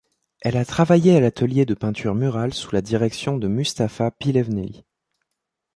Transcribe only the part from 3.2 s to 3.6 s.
de